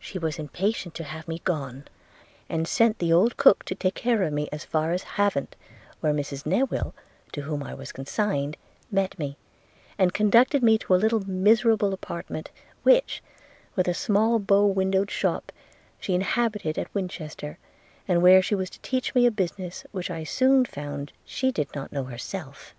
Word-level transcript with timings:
She 0.00 0.18
was 0.18 0.40
impatient 0.40 0.96
to 0.96 1.04
have 1.04 1.28
me 1.28 1.38
gone; 1.38 1.84
and 2.48 2.66
sent 2.66 2.98
the 2.98 3.12
old 3.12 3.36
cook, 3.36 3.64
to 3.66 3.76
take 3.76 3.94
care 3.94 4.24
of 4.24 4.32
me, 4.32 4.48
as 4.50 4.64
far 4.64 4.90
as 4.90 5.04
Havant, 5.14 5.54
where 6.00 6.12
Mrs 6.12 6.44
Newill, 6.44 6.92
to 7.30 7.42
whom 7.42 7.62
I 7.62 7.72
was 7.72 7.92
consigned, 7.92 8.56
met 8.90 9.16
me, 9.16 9.36
and 9.96 10.12
conducted 10.12 10.60
me 10.64 10.76
to 10.78 10.92
a 10.92 10.96
little 10.98 11.20
miserable 11.20 11.92
apartment, 11.94 12.50
which, 12.82 13.22
with 13.76 13.86
a 13.86 13.94
small 13.94 14.40
bow 14.40 14.66
windowed 14.66 15.08
shop, 15.08 15.52
she 16.00 16.14
inhabited 16.16 16.76
at 16.76 16.92
Winchester, 16.92 17.58
and 18.08 18.22
where 18.24 18.42
she 18.42 18.56
was 18.56 18.68
to 18.70 18.80
teach 18.80 19.14
me 19.14 19.24
a 19.24 19.30
business 19.30 19.84
which 19.92 20.10
I 20.10 20.24
soon 20.24 20.64
found 20.64 21.12
she 21.24 21.52
did 21.52 21.72
not 21.76 21.92
know 21.92 22.02
herself. 22.02 22.74